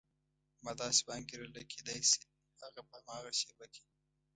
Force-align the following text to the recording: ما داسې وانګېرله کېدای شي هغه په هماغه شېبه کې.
ما 0.63 0.71
داسې 0.81 1.01
وانګېرله 1.07 1.63
کېدای 1.71 2.01
شي 2.09 2.21
هغه 2.61 2.81
په 2.89 2.95
هماغه 3.01 3.31
شېبه 3.39 3.65
کې. 3.73 3.83